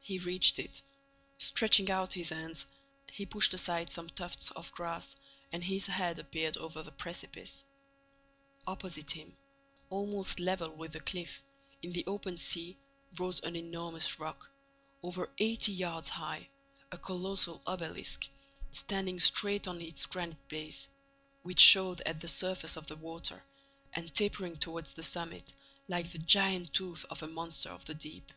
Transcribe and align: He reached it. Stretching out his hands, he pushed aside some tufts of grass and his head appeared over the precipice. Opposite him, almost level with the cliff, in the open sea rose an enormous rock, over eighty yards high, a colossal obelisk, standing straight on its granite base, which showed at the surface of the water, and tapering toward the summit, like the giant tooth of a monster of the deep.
He 0.00 0.18
reached 0.18 0.58
it. 0.58 0.82
Stretching 1.38 1.90
out 1.90 2.12
his 2.12 2.28
hands, 2.28 2.66
he 3.10 3.24
pushed 3.24 3.54
aside 3.54 3.90
some 3.90 4.10
tufts 4.10 4.50
of 4.50 4.70
grass 4.72 5.16
and 5.50 5.64
his 5.64 5.86
head 5.86 6.18
appeared 6.18 6.58
over 6.58 6.82
the 6.82 6.92
precipice. 6.92 7.64
Opposite 8.66 9.12
him, 9.12 9.34
almost 9.88 10.38
level 10.38 10.68
with 10.72 10.92
the 10.92 11.00
cliff, 11.00 11.42
in 11.80 11.92
the 11.92 12.04
open 12.06 12.36
sea 12.36 12.76
rose 13.18 13.40
an 13.40 13.56
enormous 13.56 14.20
rock, 14.20 14.50
over 15.02 15.30
eighty 15.38 15.72
yards 15.72 16.10
high, 16.10 16.48
a 16.90 16.98
colossal 16.98 17.62
obelisk, 17.66 18.28
standing 18.72 19.18
straight 19.18 19.66
on 19.66 19.80
its 19.80 20.04
granite 20.04 20.48
base, 20.48 20.90
which 21.44 21.60
showed 21.60 22.02
at 22.02 22.20
the 22.20 22.28
surface 22.28 22.76
of 22.76 22.88
the 22.88 22.96
water, 22.96 23.42
and 23.94 24.12
tapering 24.12 24.54
toward 24.58 24.84
the 24.84 25.02
summit, 25.02 25.50
like 25.88 26.10
the 26.12 26.18
giant 26.18 26.74
tooth 26.74 27.06
of 27.08 27.22
a 27.22 27.26
monster 27.26 27.70
of 27.70 27.86
the 27.86 27.94
deep. 27.94 28.32